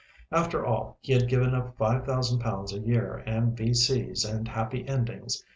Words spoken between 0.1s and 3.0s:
After all, he had given up 5,000 pounds a